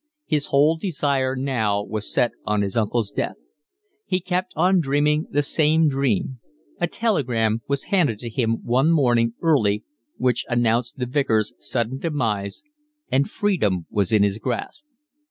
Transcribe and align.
His 0.25 0.47
whole 0.47 0.77
desire 0.77 1.35
now 1.35 1.83
was 1.83 2.11
set 2.11 2.31
on 2.43 2.63
his 2.63 2.75
uncle's 2.75 3.11
death. 3.11 3.35
He 4.07 4.19
kept 4.19 4.51
on 4.55 4.79
dreaming 4.79 5.27
the 5.29 5.43
same 5.43 5.87
dream: 5.87 6.39
a 6.79 6.87
telegram 6.87 7.61
was 7.69 7.83
handed 7.83 8.17
to 8.21 8.29
him 8.31 8.63
one 8.65 8.89
morning, 8.91 9.35
early, 9.43 9.83
which 10.17 10.43
announced 10.49 10.97
the 10.97 11.05
Vicar's 11.05 11.53
sudden 11.59 11.99
demise, 11.99 12.63
and 13.11 13.29
freedom 13.29 13.85
was 13.91 14.11
in 14.11 14.23
his 14.23 14.39
grasp. 14.39 14.81